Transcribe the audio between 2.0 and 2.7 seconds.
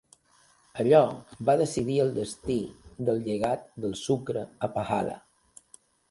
el destí